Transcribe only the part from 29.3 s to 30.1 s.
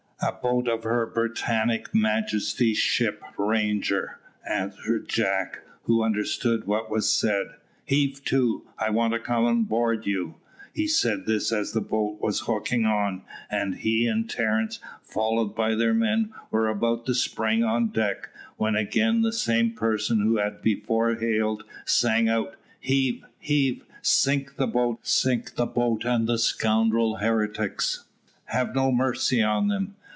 on them."